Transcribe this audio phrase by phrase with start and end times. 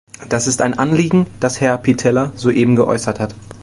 [0.29, 3.35] Das ist ein Anliegen, das Herr Pittella soeben geäußert hat.